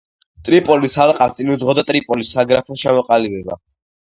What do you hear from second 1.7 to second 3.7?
ტრიპოლის საგრაფოს ჩამოყალიბება.